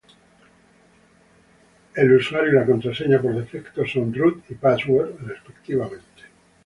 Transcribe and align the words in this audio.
El 1.93 2.15
usuario 2.15 2.49
y 2.49 2.55
la 2.55 2.65
contraseña 2.65 3.21
por 3.21 3.35
defectos 3.35 3.91
son 3.91 4.11
"root" 4.11 4.41
y 4.49 4.55
"password" 4.55 5.11
respectivamente. 5.27 6.23